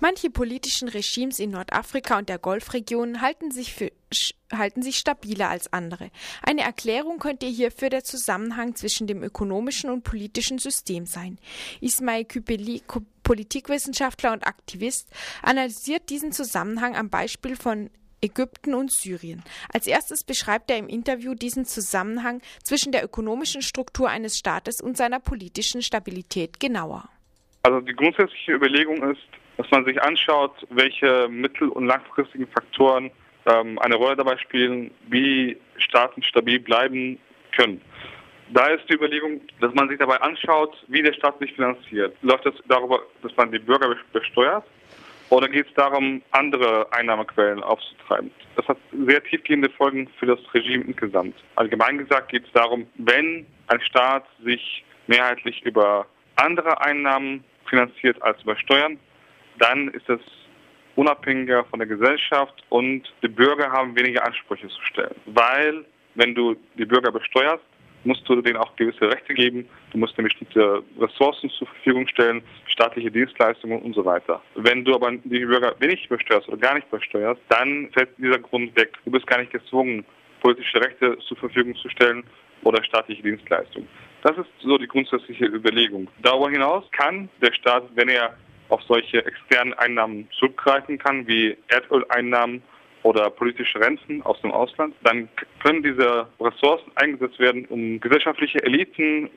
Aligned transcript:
Manche 0.00 0.30
politischen 0.30 0.88
Regimes 0.88 1.38
in 1.38 1.50
Nordafrika 1.50 2.18
und 2.18 2.28
der 2.28 2.38
Golfregion 2.38 3.20
halten 3.20 3.50
sich, 3.50 3.72
für, 3.72 3.90
halten 4.52 4.82
sich 4.82 4.96
stabiler 4.96 5.48
als 5.48 5.72
andere. 5.72 6.10
Eine 6.42 6.62
Erklärung 6.62 7.18
könnte 7.18 7.46
hierfür 7.46 7.90
der 7.90 8.04
Zusammenhang 8.04 8.74
zwischen 8.74 9.06
dem 9.06 9.22
ökonomischen 9.22 9.90
und 9.90 10.04
politischen 10.04 10.58
System 10.58 11.06
sein. 11.06 11.38
Ismail 11.80 12.24
Küpeli, 12.24 12.82
Politikwissenschaftler 13.22 14.32
und 14.32 14.46
Aktivist, 14.46 15.08
analysiert 15.42 16.10
diesen 16.10 16.32
Zusammenhang 16.32 16.96
am 16.96 17.10
Beispiel 17.10 17.56
von 17.56 17.90
Ägypten 18.24 18.74
und 18.74 18.90
Syrien. 18.90 19.42
Als 19.72 19.86
erstes 19.86 20.24
beschreibt 20.24 20.70
er 20.70 20.78
im 20.78 20.88
Interview 20.88 21.34
diesen 21.34 21.66
Zusammenhang 21.66 22.40
zwischen 22.62 22.90
der 22.90 23.04
ökonomischen 23.04 23.60
Struktur 23.60 24.08
eines 24.08 24.38
Staates 24.38 24.80
und 24.80 24.96
seiner 24.96 25.20
politischen 25.20 25.82
Stabilität 25.82 26.58
genauer. 26.58 27.08
Also 27.62 27.80
die 27.80 27.92
grundsätzliche 27.92 28.52
Überlegung 28.52 29.02
ist, 29.10 29.20
dass 29.56 29.70
man 29.70 29.84
sich 29.84 30.00
anschaut, 30.02 30.66
welche 30.70 31.28
mittel- 31.28 31.68
und 31.68 31.86
langfristigen 31.86 32.46
Faktoren 32.48 33.10
ähm, 33.46 33.78
eine 33.78 33.96
Rolle 33.96 34.16
dabei 34.16 34.36
spielen, 34.38 34.90
wie 35.08 35.56
Staaten 35.76 36.22
stabil 36.22 36.60
bleiben 36.60 37.18
können. 37.56 37.80
Da 38.52 38.66
ist 38.68 38.88
die 38.88 38.94
Überlegung, 38.94 39.40
dass 39.60 39.72
man 39.74 39.88
sich 39.88 39.98
dabei 39.98 40.20
anschaut, 40.20 40.76
wie 40.88 41.02
der 41.02 41.14
Staat 41.14 41.38
sich 41.38 41.52
finanziert. 41.54 42.14
Läuft 42.22 42.46
es 42.46 42.54
darüber, 42.68 43.00
dass 43.22 43.34
man 43.36 43.50
die 43.50 43.58
Bürger 43.58 43.94
besteuert 44.12 44.64
oder 45.30 45.48
geht 45.48 45.66
es 45.66 45.74
darum, 45.74 46.22
andere 46.32 46.92
Einnahmequellen 46.92 47.62
aufzutreiben? 47.62 48.30
Das 48.56 48.68
hat 48.68 48.76
sehr 49.06 49.22
tiefgehende 49.24 49.70
Folgen 49.70 50.08
für 50.18 50.26
das 50.26 50.38
Regime 50.52 50.84
insgesamt. 50.84 51.34
Allgemein 51.56 51.98
gesagt 51.98 52.28
geht 52.28 52.44
es 52.46 52.52
darum, 52.52 52.86
wenn 52.96 53.46
ein 53.68 53.80
Staat 53.80 54.24
sich 54.44 54.84
mehrheitlich 55.06 55.62
über 55.62 56.06
andere 56.36 56.80
Einnahmen 56.82 57.44
finanziert 57.66 58.20
als 58.22 58.42
über 58.42 58.56
Steuern, 58.56 58.98
dann 59.58 59.88
ist 59.88 60.08
es 60.08 60.20
unabhängiger 60.96 61.64
von 61.64 61.80
der 61.80 61.88
Gesellschaft 61.88 62.62
und 62.68 63.02
die 63.22 63.28
Bürger 63.28 63.70
haben 63.70 63.96
weniger 63.96 64.24
Ansprüche 64.24 64.68
zu 64.68 64.80
stellen. 64.84 65.14
Weil, 65.26 65.84
wenn 66.14 66.34
du 66.34 66.56
die 66.78 66.84
Bürger 66.84 67.10
besteuerst, 67.10 67.64
musst 68.04 68.28
du 68.28 68.40
denen 68.42 68.58
auch 68.58 68.76
gewisse 68.76 69.10
Rechte 69.10 69.34
geben. 69.34 69.66
Du 69.90 69.98
musst 69.98 70.16
nämlich 70.16 70.38
bestimmte 70.38 70.82
Ressourcen 71.00 71.50
zur 71.50 71.66
Verfügung 71.66 72.06
stellen, 72.08 72.42
staatliche 72.66 73.10
Dienstleistungen 73.10 73.80
und 73.80 73.94
so 73.94 74.04
weiter. 74.04 74.42
Wenn 74.54 74.84
du 74.84 74.94
aber 74.94 75.10
die 75.12 75.44
Bürger 75.44 75.74
wenig 75.78 76.08
besteuerst 76.08 76.48
oder 76.48 76.58
gar 76.58 76.74
nicht 76.74 76.90
besteuerst, 76.90 77.40
dann 77.48 77.90
fällt 77.92 78.10
dieser 78.18 78.38
Grund 78.38 78.76
weg. 78.76 78.92
Du 79.04 79.10
bist 79.10 79.26
gar 79.26 79.38
nicht 79.38 79.52
gezwungen, 79.52 80.04
politische 80.42 80.80
Rechte 80.80 81.18
zur 81.26 81.36
Verfügung 81.38 81.74
zu 81.76 81.88
stellen 81.88 82.24
oder 82.62 82.82
staatliche 82.84 83.22
Dienstleistungen. 83.22 83.88
Das 84.22 84.36
ist 84.38 84.48
so 84.60 84.78
die 84.78 84.86
grundsätzliche 84.86 85.46
Überlegung. 85.46 86.08
Darüber 86.22 86.50
hinaus 86.50 86.84
kann 86.92 87.28
der 87.42 87.52
Staat, 87.52 87.84
wenn 87.94 88.08
er 88.08 88.34
auf 88.68 88.82
solche 88.82 89.24
externen 89.24 89.74
Einnahmen 89.74 90.28
zurückgreifen 90.38 90.98
kann, 90.98 91.26
wie 91.26 91.56
Erdöleinnahmen 91.68 92.62
oder 93.02 93.28
politische 93.30 93.78
Renten 93.78 94.22
aus 94.22 94.40
dem 94.40 94.50
Ausland, 94.50 94.94
dann 95.02 95.28
können 95.62 95.82
diese 95.82 96.26
Ressourcen 96.40 96.90
eingesetzt 96.94 97.38
werden, 97.38 97.66
um 97.66 98.00
gesellschaftliche 98.00 98.62
Eliten, 98.64 99.30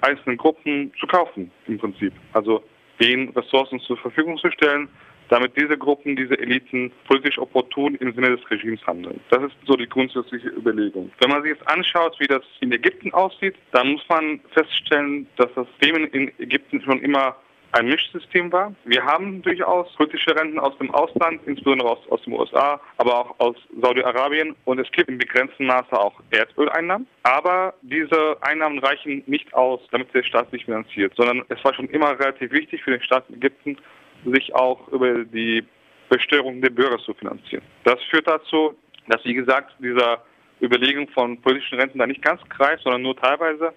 einzelnen 0.00 0.38
Gruppen 0.38 0.92
zu 0.98 1.06
kaufen, 1.06 1.50
im 1.66 1.78
Prinzip. 1.78 2.12
Also 2.32 2.64
den 3.00 3.28
Ressourcen 3.30 3.78
zur 3.80 3.98
Verfügung 3.98 4.38
zu 4.38 4.50
stellen, 4.50 4.88
damit 5.28 5.56
diese 5.56 5.78
Gruppen, 5.78 6.16
diese 6.16 6.38
Eliten 6.38 6.92
politisch 7.06 7.38
opportun 7.38 7.94
im 7.96 8.12
Sinne 8.14 8.36
des 8.36 8.50
Regimes 8.50 8.84
handeln. 8.86 9.20
Das 9.30 9.42
ist 9.44 9.54
so 9.64 9.76
die 9.76 9.88
grundsätzliche 9.88 10.48
Überlegung. 10.48 11.10
Wenn 11.20 11.30
man 11.30 11.42
sich 11.42 11.52
jetzt 11.52 11.68
anschaut, 11.68 12.16
wie 12.18 12.26
das 12.26 12.42
in 12.60 12.72
Ägypten 12.72 13.12
aussieht, 13.12 13.54
dann 13.70 13.92
muss 13.92 14.02
man 14.08 14.40
feststellen, 14.52 15.26
dass 15.36 15.48
das 15.54 15.66
Themen 15.80 16.06
in 16.08 16.32
Ägypten 16.38 16.82
schon 16.82 17.00
immer 17.00 17.36
ein 17.72 17.86
Mischsystem 17.86 18.50
war. 18.52 18.74
Wir 18.84 19.04
haben 19.04 19.42
durchaus 19.42 19.92
politische 19.94 20.34
Renten 20.34 20.58
aus 20.58 20.76
dem 20.78 20.90
Ausland, 20.92 21.40
insbesondere 21.46 21.90
aus, 21.90 21.98
aus 22.10 22.22
den 22.22 22.32
USA, 22.32 22.80
aber 22.96 23.18
auch 23.18 23.34
aus 23.38 23.56
Saudi-Arabien 23.80 24.56
und 24.64 24.78
es 24.78 24.90
gibt 24.92 25.08
in 25.08 25.18
begrenztem 25.18 25.66
Maße 25.66 25.92
auch 25.92 26.20
Erdöleinnahmen. 26.30 27.06
Aber 27.22 27.74
diese 27.82 28.36
Einnahmen 28.40 28.78
reichen 28.80 29.22
nicht 29.26 29.52
aus, 29.54 29.80
damit 29.92 30.12
der 30.14 30.22
Staat 30.22 30.50
sich 30.50 30.64
finanziert, 30.64 31.12
sondern 31.16 31.44
es 31.48 31.62
war 31.64 31.74
schon 31.74 31.88
immer 31.88 32.18
relativ 32.18 32.50
wichtig 32.52 32.82
für 32.82 32.90
den 32.90 33.02
Staat 33.02 33.28
Ägypten, 33.30 33.76
sich 34.24 34.54
auch 34.54 34.88
über 34.88 35.24
die 35.24 35.64
Besteuerung 36.08 36.60
der 36.60 36.70
Bürger 36.70 36.98
zu 36.98 37.14
finanzieren. 37.14 37.62
Das 37.84 38.02
führt 38.10 38.26
dazu, 38.26 38.74
dass, 39.08 39.24
wie 39.24 39.34
gesagt, 39.34 39.74
dieser 39.78 40.22
Überlegung 40.60 41.08
von 41.08 41.40
politischen 41.40 41.78
Renten 41.78 41.98
da 41.98 42.06
nicht 42.06 42.22
ganz 42.22 42.40
greift, 42.48 42.82
sondern 42.82 43.02
nur 43.02 43.16
teilweise 43.16 43.72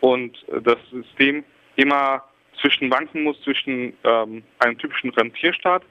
und 0.00 0.36
das 0.48 0.76
System 0.90 1.44
immer 1.76 2.22
zwischen 2.60 2.90
wanken 2.90 3.22
muss 3.22 3.40
zwischen 3.42 3.92
ähm, 4.04 4.42
einem 4.58 4.78
typischen 4.78 5.10
Rentierstaat 5.10 5.82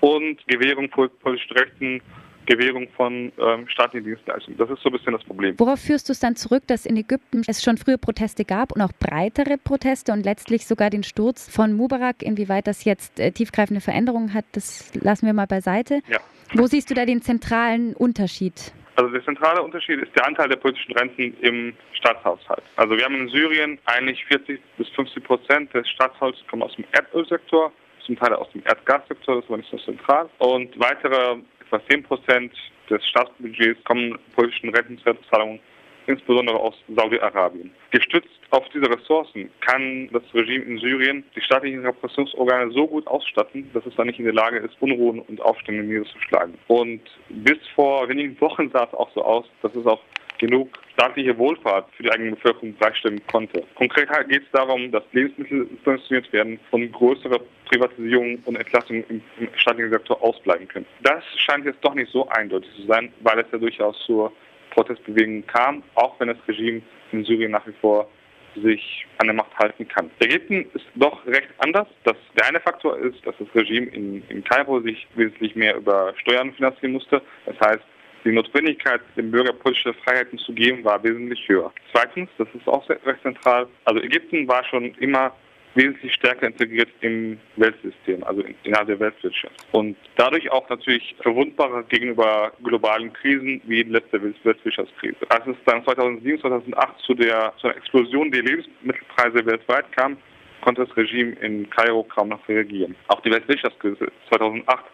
und 0.00 0.46
Gewährung 0.46 0.90
von 0.90 1.10
politischen 1.20 1.56
Rechten, 1.56 2.02
Gewährung 2.46 2.88
von 2.96 3.32
ähm, 3.38 3.68
staatlichen 3.68 4.06
Dienstleistungen. 4.06 4.56
Das 4.56 4.70
ist 4.70 4.80
so 4.80 4.88
ein 4.88 4.92
bisschen 4.92 5.12
das 5.12 5.24
Problem. 5.24 5.54
Worauf 5.58 5.80
führst 5.80 6.08
du 6.08 6.12
es 6.12 6.20
dann 6.20 6.36
zurück, 6.36 6.62
dass 6.68 6.86
in 6.86 6.96
Ägypten 6.96 7.42
es 7.46 7.62
schon 7.62 7.76
früher 7.76 7.98
Proteste 7.98 8.44
gab 8.44 8.72
und 8.72 8.82
auch 8.82 8.92
breitere 8.98 9.58
Proteste 9.58 10.12
und 10.12 10.24
letztlich 10.24 10.66
sogar 10.66 10.90
den 10.90 11.02
Sturz 11.02 11.48
von 11.48 11.72
Mubarak? 11.72 12.22
Inwieweit 12.22 12.68
das 12.68 12.84
jetzt 12.84 13.18
äh, 13.18 13.32
tiefgreifende 13.32 13.80
Veränderungen 13.80 14.32
hat, 14.32 14.44
das 14.52 14.92
lassen 14.94 15.26
wir 15.26 15.32
mal 15.32 15.46
beiseite. 15.46 16.02
Ja. 16.08 16.20
Wo 16.54 16.66
siehst 16.66 16.88
du 16.90 16.94
da 16.94 17.04
den 17.04 17.22
zentralen 17.22 17.94
Unterschied? 17.94 18.72
Also 18.96 19.10
der 19.10 19.22
zentrale 19.24 19.62
Unterschied 19.62 20.00
ist 20.00 20.16
der 20.16 20.26
Anteil 20.26 20.48
der 20.48 20.56
politischen 20.56 20.92
Renten 20.92 21.36
im 21.42 21.74
Staatshaushalt. 21.92 22.62
Also 22.76 22.96
wir 22.96 23.04
haben 23.04 23.14
in 23.14 23.28
Syrien 23.28 23.78
eigentlich 23.84 24.24
40 24.24 24.58
bis 24.78 24.88
50 24.88 25.22
Prozent 25.22 25.74
des 25.74 25.86
Staatshaushalts 25.90 26.46
kommen 26.48 26.62
aus 26.62 26.74
dem 26.76 26.86
Erdölsektor, 26.92 27.72
zum 28.04 28.16
Teil 28.16 28.32
aus 28.32 28.50
dem 28.52 28.62
Erdgassektor, 28.64 29.40
das 29.40 29.50
war 29.50 29.58
nicht 29.58 29.70
so 29.70 29.76
zentral. 29.78 30.30
Und 30.38 30.78
weitere 30.80 31.36
etwa 31.60 31.80
10 31.90 32.04
Prozent 32.04 32.52
des 32.88 33.06
Staatsbudgets 33.06 33.84
kommen 33.84 34.18
politischen 34.34 34.70
Rentenzahlungen 34.70 35.60
insbesondere 36.06 36.58
aus 36.58 36.74
Saudi-Arabien. 36.88 37.70
Gestützt 37.90 38.28
auf 38.50 38.68
diese 38.72 38.88
Ressourcen 38.88 39.50
kann 39.60 40.08
das 40.12 40.22
Regime 40.32 40.64
in 40.64 40.78
Syrien 40.78 41.24
die 41.34 41.40
staatlichen 41.40 41.84
Repressionsorgane 41.84 42.70
so 42.72 42.86
gut 42.86 43.06
ausstatten, 43.06 43.70
dass 43.74 43.84
es 43.86 43.94
dann 43.96 44.06
nicht 44.06 44.18
in 44.18 44.24
der 44.24 44.34
Lage 44.34 44.58
ist, 44.58 44.76
Unruhen 44.80 45.20
und 45.20 45.40
Aufstände 45.40 45.82
niederzuschlagen. 45.82 46.54
Und 46.68 47.00
bis 47.28 47.58
vor 47.74 48.08
wenigen 48.08 48.40
Wochen 48.40 48.70
sah 48.70 48.84
es 48.84 48.94
auch 48.94 49.10
so 49.14 49.24
aus, 49.24 49.44
dass 49.62 49.74
es 49.74 49.86
auch 49.86 50.00
genug 50.38 50.68
staatliche 50.92 51.36
Wohlfahrt 51.38 51.88
für 51.96 52.02
die 52.02 52.10
eigene 52.10 52.32
Bevölkerung 52.32 52.74
bereitstellen 52.76 53.20
konnte. 53.26 53.64
Konkret 53.74 54.08
geht 54.28 54.42
es 54.42 54.50
darum, 54.52 54.90
dass 54.90 55.02
Lebensmittel 55.12 55.66
subventioniert 55.68 56.32
werden 56.32 56.60
und 56.70 56.92
größere 56.92 57.40
Privatisierung 57.66 58.38
und 58.44 58.56
Entlassungen 58.56 59.04
im, 59.08 59.22
im 59.38 59.48
staatlichen 59.56 59.92
Sektor 59.92 60.22
ausbleiben 60.22 60.68
können. 60.68 60.86
Das 61.02 61.24
scheint 61.36 61.64
jetzt 61.64 61.82
doch 61.82 61.94
nicht 61.94 62.10
so 62.12 62.28
eindeutig 62.28 62.70
zu 62.76 62.86
sein, 62.86 63.12
weil 63.20 63.38
es 63.40 63.46
ja 63.50 63.58
durchaus 63.58 63.98
zur 64.06 64.32
Protestbewegung 64.76 65.46
kam, 65.46 65.82
auch 65.94 66.20
wenn 66.20 66.28
das 66.28 66.36
Regime 66.46 66.82
in 67.12 67.24
Syrien 67.24 67.52
nach 67.52 67.66
wie 67.66 67.74
vor 67.80 68.08
sich 68.54 69.06
an 69.18 69.26
der 69.26 69.34
Macht 69.34 69.56
halten 69.58 69.86
kann. 69.88 70.10
Ägypten 70.20 70.66
ist 70.74 70.86
doch 70.94 71.26
recht 71.26 71.48
anders. 71.58 71.88
Das, 72.04 72.16
der 72.38 72.48
eine 72.48 72.60
Faktor 72.60 72.98
ist, 72.98 73.26
dass 73.26 73.34
das 73.38 73.48
Regime 73.54 73.86
in, 73.88 74.22
in 74.28 74.44
Kairo 74.44 74.80
sich 74.80 75.06
wesentlich 75.14 75.54
mehr 75.56 75.76
über 75.76 76.14
Steuern 76.18 76.52
finanzieren 76.54 76.92
musste. 76.92 77.20
Das 77.44 77.58
heißt, 77.60 77.82
die 78.24 78.32
Notwendigkeit, 78.32 79.00
den 79.16 79.30
Bürgern 79.30 79.58
politische 79.58 79.94
Freiheiten 79.94 80.38
zu 80.38 80.52
geben, 80.52 80.84
war 80.84 81.02
wesentlich 81.02 81.48
höher. 81.48 81.72
Zweitens, 81.92 82.28
das 82.38 82.48
ist 82.54 82.66
auch 82.66 82.88
recht 82.88 83.22
zentral, 83.22 83.68
also 83.84 84.00
Ägypten 84.00 84.48
war 84.48 84.64
schon 84.64 84.94
immer 84.96 85.32
wesentlich 85.76 86.12
stärker 86.14 86.46
integriert 86.46 86.88
im 87.00 87.38
Weltsystem, 87.56 88.24
also 88.24 88.42
innerhalb 88.64 88.88
der 88.88 88.98
Weltwirtschaft. 88.98 89.54
Und 89.72 89.96
dadurch 90.16 90.50
auch 90.50 90.68
natürlich 90.68 91.14
verwundbarer 91.20 91.82
gegenüber 91.84 92.52
globalen 92.64 93.12
Krisen 93.12 93.60
wie 93.64 93.84
die 93.84 93.90
letzte 93.90 94.20
Weltwirtschaftskrise. 94.22 95.18
Als 95.28 95.46
es 95.46 95.56
dann 95.66 95.84
2007, 95.84 96.40
2008 96.40 96.98
zu 97.00 97.14
der, 97.14 97.52
zu 97.60 97.68
einer 97.68 97.76
Explosion 97.76 98.30
der 98.30 98.42
Lebensmittelpreise 98.42 99.46
weltweit 99.46 99.92
kam, 99.92 100.16
konnte 100.62 100.84
das 100.84 100.96
Regime 100.96 101.36
in 101.40 101.68
Kairo 101.70 102.02
kaum 102.02 102.30
noch 102.30 102.48
reagieren. 102.48 102.96
Auch 103.08 103.20
die 103.20 103.30
Weltwirtschaftskrise 103.30 104.10
2008 104.30 104.84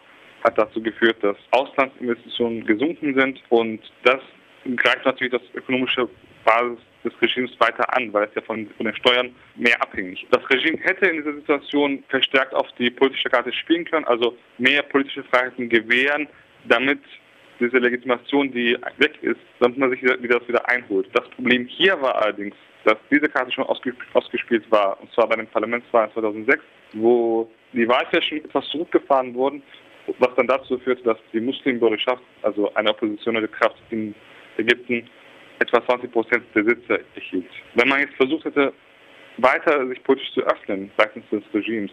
hat 0.43 0.57
dazu 0.57 0.81
geführt, 0.81 1.17
dass 1.21 1.37
Auslandsinvestitionen 1.51 2.65
gesunken 2.65 3.17
sind 3.17 3.41
und 3.49 3.79
das 4.03 4.19
greift 4.75 5.05
natürlich 5.05 5.33
das 5.33 5.41
ökonomische 5.55 6.09
Basis 6.43 6.79
des 7.03 7.13
Regimes 7.21 7.51
weiter 7.59 7.85
an, 7.95 8.11
weil 8.13 8.25
es 8.25 8.35
ja 8.35 8.41
von, 8.41 8.67
von, 8.77 8.85
den 8.85 8.95
Steuern 8.95 9.35
mehr 9.55 9.81
abhängig 9.81 10.23
ist. 10.23 10.33
Das 10.33 10.49
Regime 10.49 10.77
hätte 10.81 11.05
in 11.07 11.17
dieser 11.17 11.33
Situation 11.33 12.03
verstärkt 12.07 12.53
auf 12.53 12.67
die 12.77 12.89
politische 12.89 13.29
Karte 13.29 13.51
spielen 13.51 13.85
können, 13.85 14.05
also 14.05 14.37
mehr 14.57 14.83
politische 14.83 15.23
Freiheiten 15.25 15.69
gewähren, 15.69 16.27
damit 16.65 16.99
diese 17.59 17.77
Legitimation, 17.77 18.51
die 18.51 18.77
weg 18.97 19.13
ist, 19.21 19.39
damit 19.59 19.77
man 19.77 19.89
sich 19.89 20.01
wieder, 20.01 20.17
das 20.17 20.47
wieder 20.47 20.67
einholt. 20.69 21.07
Das 21.13 21.27
Problem 21.29 21.65
hier 21.65 22.01
war 22.01 22.21
allerdings, 22.21 22.55
dass 22.83 22.97
diese 23.09 23.29
Karte 23.29 23.51
schon 23.51 23.65
ausgespielt 23.65 24.69
war, 24.69 24.99
und 25.01 25.11
zwar 25.13 25.27
bei 25.27 25.35
den 25.35 25.47
Parlamentswahlen 25.47 26.11
2006, 26.13 26.63
wo 26.93 27.49
die 27.71 27.87
Wahlflächen 27.87 28.43
etwas 28.43 28.67
zurückgefahren 28.69 29.33
wurden, 29.33 29.63
was 30.19 30.35
dann 30.35 30.47
dazu 30.47 30.77
führte, 30.79 31.03
dass 31.03 31.17
die 31.31 31.39
Muslimbürgerschaft, 31.39 32.21
also 32.41 32.73
eine 32.73 32.89
oppositionelle 32.89 33.47
Kraft 33.47 33.77
in 33.89 34.13
Ägypten, 34.57 35.09
etwa 35.59 35.85
20 35.85 36.11
Prozent 36.11 36.43
der 36.55 36.63
Sitze 36.65 37.01
erhielt. 37.15 37.49
Wenn 37.75 37.87
man 37.87 37.99
jetzt 37.99 38.15
versucht 38.15 38.45
hätte, 38.45 38.73
weiter 39.37 39.87
sich 39.87 40.03
politisch 40.03 40.31
zu 40.33 40.41
öffnen 40.41 40.91
seitens 40.97 41.25
des 41.31 41.43
Regimes, 41.53 41.91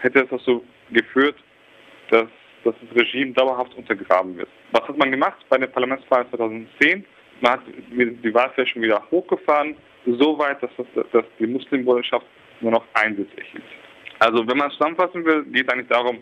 hätte 0.00 0.20
es 0.20 0.30
dazu 0.30 0.64
geführt, 0.90 1.36
dass, 2.10 2.26
dass 2.64 2.74
das 2.80 3.00
Regime 3.00 3.32
dauerhaft 3.32 3.74
untergraben 3.74 4.36
wird. 4.36 4.48
Was 4.72 4.86
hat 4.88 4.96
man 4.96 5.10
gemacht 5.10 5.44
bei 5.48 5.58
den 5.58 5.70
Parlamentswahlen 5.70 6.26
2010? 6.30 7.04
Man 7.40 7.52
hat 7.52 7.60
die 7.66 8.34
Wahlflächen 8.34 8.82
wieder 8.82 9.02
hochgefahren, 9.10 9.76
so 10.06 10.38
weit, 10.38 10.62
dass, 10.62 10.70
das, 10.76 10.86
dass 11.12 11.24
die 11.38 11.46
Muslimbruderschaft 11.46 12.26
nur 12.60 12.72
noch 12.72 12.84
ein 12.94 13.16
Sitz 13.16 13.30
erhielt. 13.36 13.64
Also 14.18 14.46
wenn 14.48 14.56
man 14.56 14.70
zusammenfassen 14.72 15.24
will, 15.24 15.44
geht 15.44 15.66
es 15.66 15.72
eigentlich 15.72 15.88
darum, 15.88 16.18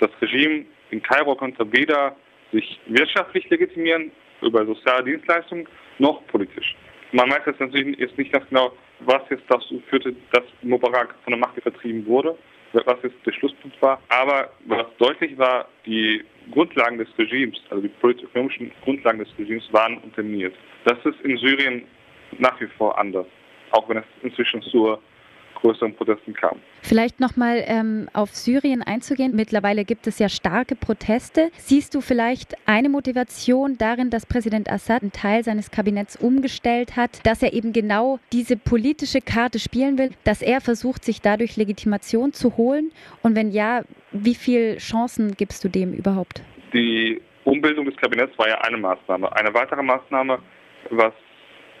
das 0.00 0.10
Regime 0.20 0.64
in 0.90 1.02
Kairo 1.02 1.34
konnte 1.34 1.70
weder 1.72 2.16
sich 2.52 2.80
wirtschaftlich 2.86 3.48
legitimieren 3.50 4.10
über 4.40 4.64
soziale 4.64 5.04
Dienstleistungen 5.04 5.66
noch 5.98 6.26
politisch. 6.28 6.76
Man 7.12 7.30
weiß 7.30 7.42
jetzt 7.46 7.60
natürlich 7.60 7.98
jetzt 7.98 8.18
nicht 8.18 8.32
ganz 8.32 8.48
genau, 8.48 8.72
was 9.00 9.22
jetzt 9.30 9.44
dazu 9.48 9.82
führte, 9.88 10.14
dass 10.32 10.42
Mubarak 10.62 11.14
von 11.24 11.32
der 11.32 11.38
Macht 11.38 11.60
vertrieben 11.62 12.04
wurde, 12.06 12.36
was 12.72 12.96
jetzt 13.02 13.14
der 13.24 13.32
Schlusspunkt 13.32 13.80
war. 13.80 14.00
Aber 14.08 14.50
was 14.66 14.86
deutlich 14.98 15.36
war, 15.38 15.68
die 15.86 16.24
Grundlagen 16.50 16.98
des 16.98 17.08
Regimes, 17.18 17.60
also 17.70 17.82
die 17.82 17.88
politisch-ökonomischen 17.88 18.72
Grundlagen 18.82 19.20
des 19.20 19.28
Regimes 19.38 19.64
waren 19.72 19.98
unterminiert. 19.98 20.54
Das 20.84 20.98
ist 21.04 21.20
in 21.22 21.36
Syrien 21.38 21.84
nach 22.38 22.60
wie 22.60 22.66
vor 22.78 22.98
anders, 22.98 23.26
auch 23.70 23.88
wenn 23.88 23.98
es 23.98 24.04
inzwischen 24.22 24.60
zur 24.62 25.00
größeren 25.64 25.94
Protesten 25.94 26.34
kam. 26.34 26.60
Vielleicht 26.82 27.20
nochmal 27.20 27.64
ähm, 27.66 28.08
auf 28.12 28.34
Syrien 28.34 28.82
einzugehen. 28.82 29.34
Mittlerweile 29.34 29.84
gibt 29.84 30.06
es 30.06 30.18
ja 30.18 30.28
starke 30.28 30.76
Proteste. 30.76 31.50
Siehst 31.56 31.94
du 31.94 32.02
vielleicht 32.02 32.54
eine 32.66 32.90
Motivation 32.90 33.78
darin, 33.78 34.10
dass 34.10 34.26
Präsident 34.26 34.70
Assad 34.70 35.02
einen 35.02 35.12
Teil 35.12 35.42
seines 35.42 35.70
Kabinetts 35.70 36.16
umgestellt 36.16 36.96
hat, 36.96 37.24
dass 37.26 37.42
er 37.42 37.54
eben 37.54 37.72
genau 37.72 38.18
diese 38.32 38.56
politische 38.56 39.20
Karte 39.20 39.58
spielen 39.58 39.96
will, 39.96 40.10
dass 40.24 40.42
er 40.42 40.60
versucht, 40.60 41.04
sich 41.04 41.22
dadurch 41.22 41.56
Legitimation 41.56 42.32
zu 42.32 42.58
holen? 42.58 42.92
Und 43.22 43.34
wenn 43.34 43.50
ja, 43.50 43.84
wie 44.12 44.34
viele 44.34 44.76
Chancen 44.76 45.34
gibst 45.36 45.64
du 45.64 45.68
dem 45.68 45.94
überhaupt? 45.94 46.42
Die 46.74 47.20
Umbildung 47.44 47.86
des 47.86 47.96
Kabinetts 47.96 48.38
war 48.38 48.48
ja 48.48 48.58
eine 48.60 48.76
Maßnahme. 48.76 49.34
Eine 49.34 49.54
weitere 49.54 49.82
Maßnahme, 49.82 50.38
was 50.90 51.12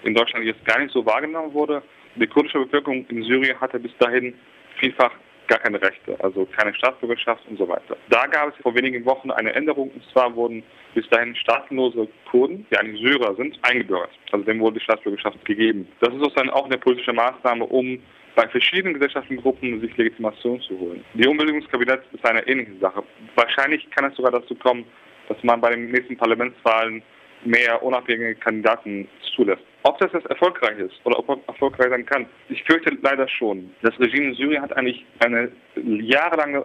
in 0.04 0.14
Deutschland 0.14 0.46
jetzt 0.46 0.64
gar 0.64 0.78
nicht 0.78 0.92
so 0.92 1.04
wahrgenommen 1.04 1.52
wurde, 1.52 1.82
die 2.16 2.26
kurdische 2.26 2.58
Bevölkerung 2.58 3.06
in 3.08 3.22
Syrien 3.24 3.60
hatte 3.60 3.78
bis 3.78 3.92
dahin 3.98 4.34
vielfach 4.78 5.12
gar 5.46 5.58
keine 5.58 5.80
Rechte, 5.80 6.16
also 6.20 6.46
keine 6.46 6.74
Staatsbürgerschaft 6.74 7.42
und 7.48 7.58
so 7.58 7.68
weiter. 7.68 7.96
Da 8.08 8.26
gab 8.26 8.48
es 8.48 8.62
vor 8.62 8.74
wenigen 8.74 9.04
Wochen 9.04 9.30
eine 9.30 9.52
Änderung, 9.54 9.90
und 9.90 10.02
zwar 10.12 10.34
wurden 10.34 10.62
bis 10.94 11.08
dahin 11.10 11.36
staatenlose 11.36 12.08
Kurden, 12.30 12.66
die 12.70 12.78
eigentlich 12.78 13.02
Syrer 13.02 13.34
sind, 13.34 13.58
eingebürgert. 13.62 14.10
Also 14.32 14.44
dem 14.44 14.60
wurde 14.60 14.78
die 14.78 14.84
Staatsbürgerschaft 14.84 15.44
gegeben. 15.44 15.86
Das 16.00 16.14
ist 16.14 16.20
sozusagen 16.20 16.50
auch 16.50 16.64
eine 16.64 16.78
politische 16.78 17.12
Maßnahme, 17.12 17.64
um 17.66 17.98
bei 18.34 18.48
verschiedenen 18.48 18.94
gesellschaftlichen 18.94 19.42
Gruppen 19.42 19.80
sich 19.80 19.96
Legitimation 19.96 20.60
zu 20.62 20.78
holen. 20.78 21.04
Die 21.14 21.26
Umbildungskabinett 21.26 22.02
ist 22.12 22.26
eine 22.26 22.46
ähnliche 22.48 22.76
Sache. 22.80 23.02
Wahrscheinlich 23.36 23.88
kann 23.90 24.06
es 24.06 24.16
sogar 24.16 24.32
dazu 24.32 24.54
kommen, 24.56 24.84
dass 25.28 25.36
man 25.42 25.60
bei 25.60 25.70
den 25.70 25.90
nächsten 25.90 26.16
Parlamentswahlen 26.16 27.02
mehr 27.44 27.82
unabhängige 27.82 28.34
Kandidaten 28.36 29.08
zulässt. 29.36 29.62
Ob 29.86 29.98
das 29.98 30.12
jetzt 30.14 30.26
erfolgreich 30.26 30.78
ist 30.78 30.94
oder 31.04 31.18
ob 31.18 31.28
er 31.28 31.38
erfolgreich 31.46 31.90
sein 31.90 32.06
kann, 32.06 32.26
ich 32.48 32.64
fürchte 32.64 32.96
leider 33.02 33.28
schon. 33.28 33.70
Das 33.82 33.98
Regime 34.00 34.28
in 34.28 34.34
Syrien 34.34 34.62
hat 34.62 34.74
eigentlich 34.74 35.04
eine 35.18 35.52
jahrelange 35.76 36.64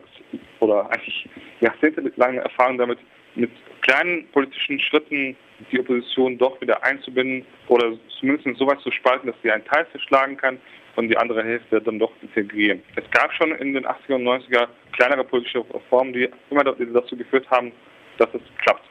oder 0.62 0.86
eigentlich 0.86 1.28
jahrzehntelange 1.60 2.40
Erfahrung 2.40 2.78
damit, 2.78 2.98
mit 3.36 3.52
kleinen 3.82 4.26
politischen 4.32 4.80
Schritten 4.80 5.36
die 5.70 5.82
Opposition 5.82 6.38
doch 6.38 6.60
wieder 6.62 6.82
einzubinden 6.84 7.46
oder 7.68 7.92
zumindest 8.20 8.58
so 8.58 8.66
weit 8.66 8.80
zu 8.80 8.92
spalten, 8.92 9.28
dass 9.28 9.36
sie 9.44 9.52
einen 9.52 9.66
Teil 9.66 9.86
verschlagen 9.88 10.38
kann 10.38 10.58
und 10.96 11.10
die 11.10 11.18
andere 11.18 11.44
Hälfte 11.44 11.82
dann 11.82 12.00
doch 12.00 12.14
integrieren. 12.22 12.82
Es 12.96 13.04
gab 13.12 13.34
schon 13.34 13.52
in 13.56 13.74
den 13.74 13.86
80er 13.86 14.16
und 14.16 14.24
90er 14.24 14.68
kleinere 14.94 15.26
politische 15.26 15.60
Reformen, 15.74 16.14
die 16.14 16.30
immer 16.50 16.64
dazu 16.64 17.18
geführt 17.18 17.50
haben, 17.52 17.74
dass 18.18 18.30
es 18.34 18.42
klappt. 18.64 18.89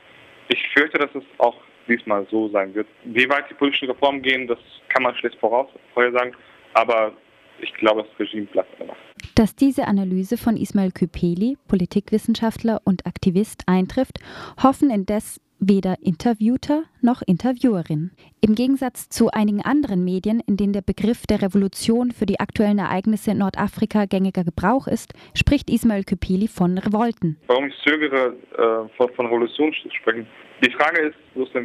Ich 0.49 0.67
fürchte, 0.75 0.99
dass 0.99 1.15
es 1.15 1.25
auch 1.39 1.57
diesmal 1.89 2.27
so 2.31 2.49
sein 2.49 2.75
wird. 2.75 2.87
Wie 3.05 3.29
weit 3.29 3.49
die 3.51 3.55
politischen 3.55 3.89
Reformen 3.91 4.23
gehen, 4.23 4.47
das 4.47 4.59
kann 4.89 5.03
man 5.03 5.15
schlecht 5.15 5.39
vorhersagen, 5.41 6.35
aber 6.75 7.13
ich 7.61 7.73
glaube, 7.75 8.05
das 8.05 8.21
Regime 8.21 8.47
bleibt 8.47 8.81
immer. 8.81 8.95
Dass 9.35 9.57
diese 9.57 9.87
Analyse 9.87 10.37
von 10.37 10.57
Ismail 10.57 10.93
Küpeli, 10.93 11.57
Politikwissenschaftler 11.67 12.81
und 12.85 13.07
Aktivist, 13.07 13.63
eintrifft, 13.67 14.21
hoffen 14.63 14.91
indes 14.91 15.41
weder 15.61 15.97
Interviewter 16.03 16.85
noch 17.03 17.23
Interviewerin. 17.23 18.11
Im 18.41 18.55
Gegensatz 18.55 19.09
zu 19.09 19.31
einigen 19.31 19.63
anderen 19.63 20.05
Medien, 20.05 20.41
in 20.47 20.57
denen 20.57 20.73
der 20.73 20.83
Begriff 20.83 21.27
der 21.27 21.43
Revolution 21.43 22.13
für 22.13 22.27
die 22.27 22.41
aktuellen 22.41 22.79
Ereignisse 22.79 23.33
in 23.33 23.39
Nordafrika 23.39 24.07
gängiger 24.07 24.45
Gebrauch 24.45 24.87
ist, 24.87 25.15
spricht 25.35 25.71
Ismail 25.71 26.05
Küpeli 26.05 26.49
von 26.49 26.79
Revolten. 26.79 27.37
Warum 27.47 27.67
ich 27.67 27.75
zögere, 27.85 28.37
äh, 28.57 28.97
von, 28.97 29.27
Revolution 29.27 29.73
zu 29.83 29.91
sprechen? 29.91 30.27
Die 30.65 30.71
Frage 30.73 31.09
ist, 31.09 31.17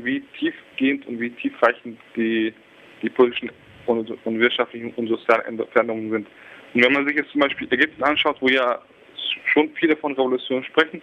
wie 0.03 0.23
tiefgehend 0.39 1.07
und 1.07 1.19
wie 1.19 1.29
tiefreichend 1.31 1.97
die, 2.15 2.53
die 3.01 3.09
politischen 3.09 3.51
und, 3.85 4.09
und 4.25 4.39
wirtschaftlichen 4.39 4.93
und 4.95 5.07
sozialen 5.07 5.57
Veränderungen 5.71 6.11
sind. 6.11 6.27
Und 6.73 6.85
wenn 6.85 6.93
man 6.93 7.07
sich 7.07 7.17
jetzt 7.17 7.31
zum 7.31 7.41
Beispiel 7.41 7.67
Ägypten 7.71 8.03
anschaut, 8.03 8.37
wo 8.39 8.47
ja 8.47 8.79
schon 9.51 9.69
viele 9.79 9.95
von 9.97 10.13
Revolution 10.13 10.63
sprechen, 10.63 11.01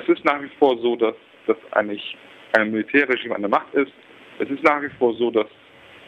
es 0.00 0.08
ist 0.08 0.24
nach 0.24 0.42
wie 0.42 0.50
vor 0.58 0.76
so, 0.78 0.96
dass, 0.96 1.14
dass 1.46 1.56
eigentlich 1.72 2.16
ein 2.56 2.70
Militärregime 2.70 3.34
an 3.34 3.42
der 3.42 3.50
Macht 3.50 3.72
ist. 3.74 3.92
Es 4.38 4.48
ist 4.48 4.62
nach 4.62 4.82
wie 4.82 4.90
vor 4.98 5.14
so, 5.14 5.30
dass, 5.30 5.46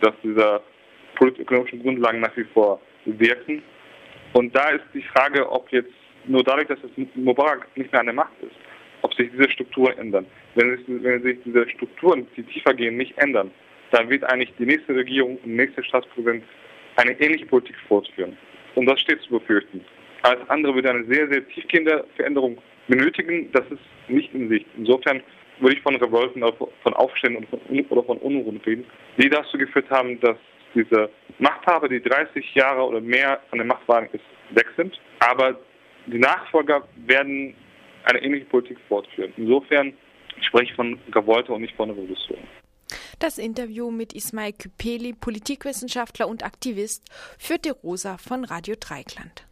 dass 0.01 0.13
diese 0.23 0.61
politökonomischen 1.17 1.83
Grundlagen 1.83 2.21
nach 2.21 2.37
wie 2.37 2.45
vor 2.45 2.81
wirken. 3.05 3.63
Und 4.33 4.55
da 4.55 4.71
ist 4.71 4.85
die 4.95 5.03
Frage, 5.03 5.51
ob 5.51 5.71
jetzt 5.73 5.93
nur 6.27 6.43
dadurch, 6.43 6.69
dass 6.69 6.79
es 6.83 6.91
Mubarak 7.15 7.69
nicht 7.77 7.91
mehr 7.93 8.01
an 8.01 8.07
der 8.07 8.15
Macht 8.15 8.33
ist, 8.43 8.57
ob 9.03 9.15
sich 9.15 9.31
diese 9.31 9.51
Strukturen 9.51 9.97
ändern. 9.99 10.27
Wenn 10.55 10.77
sich, 10.77 10.87
wenn 10.89 11.23
sich 11.23 11.39
diese 11.45 11.69
Strukturen, 11.71 12.27
die 12.37 12.43
tiefer 12.43 12.75
gehen, 12.75 12.97
nicht 12.97 13.17
ändern, 13.19 13.51
dann 13.93 14.11
wird 14.11 14.25
eigentlich 14.25 14.53
die 14.59 14.67
nächste 14.67 14.95
Regierung 14.95 15.39
und 15.39 15.55
nächste 15.55 15.83
Staatspräsident 15.85 16.45
eine 16.97 17.13
ähnliche 17.21 17.47
Politik 17.47 17.77
fortführen. 17.89 18.37
Und 18.75 18.87
das 18.87 19.01
steht 19.01 19.21
zu 19.23 19.39
befürchten. 19.39 19.85
Alles 20.23 20.49
andere 20.49 20.75
wird 20.75 20.87
eine 20.87 21.05
sehr, 21.05 21.29
sehr 21.29 21.47
tiefgehende 21.49 22.05
Veränderung 22.17 22.59
benötigen. 22.89 23.51
Das 23.53 23.65
ist 23.71 23.81
nicht 24.09 24.33
in 24.35 24.49
Sicht. 24.49 24.67
Insofern 24.77 25.23
würde 25.61 25.77
ich 25.77 25.83
von 25.83 25.97
Revolten, 25.97 26.43
von 26.83 26.95
Aufständen 26.95 27.47
oder 27.89 28.03
von 28.03 28.19
Unruhen 28.19 28.61
reden, 28.67 28.85
die 29.17 29.29
dazu 29.29 29.57
geführt 29.57 29.89
haben, 29.91 30.21
dass 30.21 30.37
diese 30.75 31.09
Machthaber, 31.39 31.89
die 31.89 32.03
30 32.03 32.55
Jahre 32.55 32.83
oder 32.83 33.01
mehr 33.01 33.41
an 33.51 33.59
der 33.59 33.67
Macht 33.67 33.89
waren, 33.89 34.09
weg 34.51 34.67
sind. 34.77 35.01
Aber 35.21 35.59
die 36.07 36.19
Nachfolger 36.19 36.87
werden 37.07 37.55
eine 38.05 38.23
ähnliche 38.23 38.45
Politik 38.47 38.79
fortführen. 38.89 39.33
Insofern 39.37 39.95
spreche 40.41 40.71
ich 40.71 40.75
von 40.75 40.99
Revolte 41.15 41.53
und 41.53 41.63
nicht 41.63 41.75
von 41.77 41.91
Revolution. 41.91 42.39
Das 43.19 43.39
Interview 43.39 43.91
mit 43.91 44.13
Ismail 44.13 44.53
Küpeli, 44.53 45.15
Politikwissenschaftler 45.15 46.29
und 46.29 46.45
Aktivist, 46.45 47.03
führte 47.39 47.73
Rosa 47.73 48.19
von 48.19 48.45
Radio 48.45 48.75
Dreikland. 48.79 49.45